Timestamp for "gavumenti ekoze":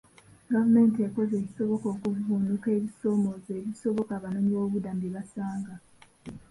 0.51-1.33